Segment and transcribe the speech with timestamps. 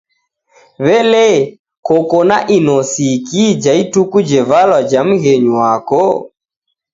[0.85, 1.25] W'ele,
[1.87, 6.03] koko na inosiki ja ituku jevalwa ja mghenyu wako?